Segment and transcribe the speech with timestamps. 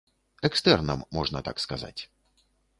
[0.49, 1.97] Экстэрнам, можна так сказаць.